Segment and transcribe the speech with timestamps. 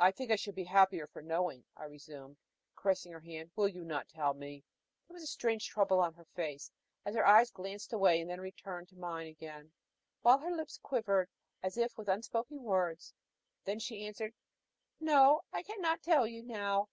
[0.00, 2.36] "I think I should be happier for knowing," I resumed,
[2.74, 3.52] caressing her hand.
[3.54, 4.64] "Will you not tell me?"
[5.06, 6.72] There was a strange trouble on her face
[7.04, 9.70] as her eyes glanced away and then returned to mine again,
[10.22, 11.28] while her lips quivered,
[11.62, 13.14] as if with unspoken words.
[13.64, 14.34] Then she answered:
[14.98, 16.88] "No, I cannot tell you now.